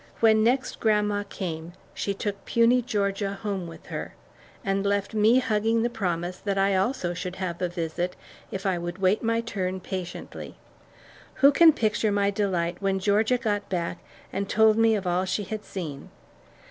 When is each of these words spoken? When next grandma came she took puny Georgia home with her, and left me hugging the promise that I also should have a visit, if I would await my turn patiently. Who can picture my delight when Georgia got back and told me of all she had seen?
When 0.19 0.43
next 0.43 0.79
grandma 0.79 1.21
came 1.29 1.73
she 1.93 2.15
took 2.15 2.43
puny 2.45 2.81
Georgia 2.81 3.33
home 3.35 3.67
with 3.67 3.85
her, 3.93 4.15
and 4.65 4.83
left 4.83 5.13
me 5.13 5.37
hugging 5.37 5.83
the 5.83 5.91
promise 5.91 6.39
that 6.39 6.57
I 6.57 6.75
also 6.75 7.13
should 7.13 7.35
have 7.35 7.61
a 7.61 7.69
visit, 7.69 8.15
if 8.49 8.65
I 8.65 8.79
would 8.79 8.97
await 8.97 9.21
my 9.21 9.41
turn 9.41 9.79
patiently. 9.79 10.55
Who 11.35 11.51
can 11.51 11.71
picture 11.71 12.11
my 12.11 12.31
delight 12.31 12.77
when 12.79 12.97
Georgia 12.99 13.37
got 13.37 13.69
back 13.69 13.99
and 14.33 14.49
told 14.49 14.75
me 14.75 14.95
of 14.95 15.05
all 15.05 15.25
she 15.25 15.43
had 15.43 15.63
seen? 15.63 16.09